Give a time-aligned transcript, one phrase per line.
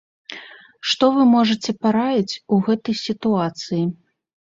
[0.91, 3.83] Што вы можаце параіць у гэтай сітуацыі?